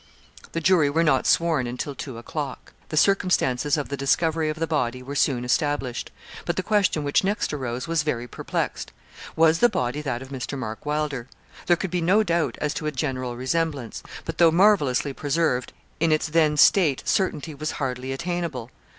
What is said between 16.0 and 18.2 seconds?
its then state, certainty was hardly